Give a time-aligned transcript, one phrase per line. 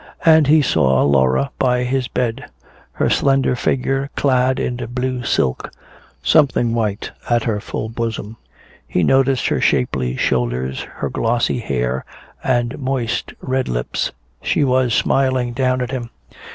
[0.25, 2.45] And he saw Laura by his bed,
[2.93, 5.71] her slender figure clad in blue silk,
[6.23, 8.37] something white at her full bosom.
[8.87, 12.03] He noticed her shapely shoulders, her glossy hair
[12.43, 14.11] and moist red lips.
[14.41, 16.09] She was smiling down at him.